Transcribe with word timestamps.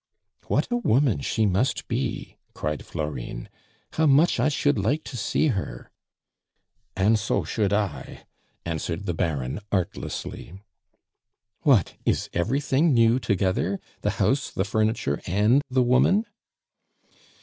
"What 0.47 0.67
a 0.71 0.77
woman 0.77 1.19
she 1.19 1.45
must 1.45 1.87
be!" 1.87 2.35
cried 2.55 2.83
Florine. 2.83 3.49
"How 3.93 4.07
much 4.07 4.39
I 4.39 4.49
should 4.49 4.79
like 4.79 5.03
to 5.03 5.15
see 5.15 5.49
her!" 5.49 5.91
"An' 6.95 7.17
so 7.17 7.43
should 7.43 7.71
I," 7.71 8.25
answered 8.65 9.05
the 9.05 9.13
Baron 9.13 9.59
artlessly. 9.71 10.53
"What! 11.61 11.97
is 12.03 12.31
everything 12.33 12.95
new 12.95 13.19
together 13.19 13.79
the 14.01 14.09
house, 14.17 14.49
the 14.49 14.65
furniture, 14.65 15.21
and 15.27 15.61
the 15.69 15.83
woman?" 15.83 16.25